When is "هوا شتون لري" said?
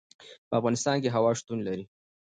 1.15-1.85